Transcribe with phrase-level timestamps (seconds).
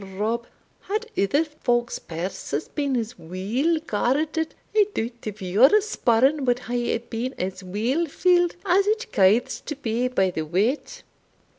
[0.17, 0.47] Rob,
[0.79, 6.97] had ither folk's purses been as weel guarded, I doubt if your sporran wad hae
[6.97, 11.03] been as weel filled as it kythes to be by the weight."